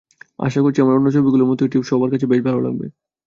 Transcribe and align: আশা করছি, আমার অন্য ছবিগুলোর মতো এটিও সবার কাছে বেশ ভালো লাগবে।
আশা 0.39 0.59
করছি, 0.63 0.79
আমার 0.81 0.97
অন্য 0.97 1.07
ছবিগুলোর 1.15 1.49
মতো 1.49 1.61
এটিও 1.63 1.89
সবার 1.89 2.11
কাছে 2.13 2.25
বেশ 2.31 2.41
ভালো 2.47 2.59
লাগবে। 2.61 2.85